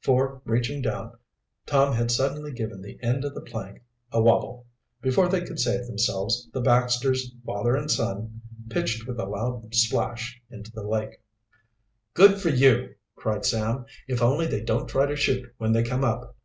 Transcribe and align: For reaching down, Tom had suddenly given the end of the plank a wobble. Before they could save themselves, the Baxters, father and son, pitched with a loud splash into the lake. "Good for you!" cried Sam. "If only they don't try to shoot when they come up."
For 0.00 0.40
reaching 0.44 0.80
down, 0.80 1.18
Tom 1.66 1.92
had 1.92 2.12
suddenly 2.12 2.52
given 2.52 2.82
the 2.82 3.00
end 3.02 3.24
of 3.24 3.34
the 3.34 3.40
plank 3.40 3.82
a 4.12 4.22
wobble. 4.22 4.68
Before 5.00 5.26
they 5.28 5.40
could 5.40 5.58
save 5.58 5.88
themselves, 5.88 6.48
the 6.52 6.60
Baxters, 6.60 7.32
father 7.44 7.74
and 7.74 7.90
son, 7.90 8.42
pitched 8.70 9.08
with 9.08 9.18
a 9.18 9.24
loud 9.26 9.74
splash 9.74 10.40
into 10.52 10.70
the 10.70 10.86
lake. 10.86 11.20
"Good 12.14 12.40
for 12.40 12.50
you!" 12.50 12.94
cried 13.16 13.44
Sam. 13.44 13.84
"If 14.06 14.22
only 14.22 14.46
they 14.46 14.62
don't 14.62 14.86
try 14.88 15.06
to 15.06 15.16
shoot 15.16 15.52
when 15.58 15.72
they 15.72 15.82
come 15.82 16.04
up." 16.04 16.36